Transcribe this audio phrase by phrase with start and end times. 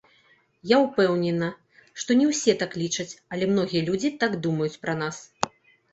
[0.69, 1.49] Я ўпэўнена,
[2.03, 5.15] што не ўсе так лічаць, але многія людзі так думаюць пра нас.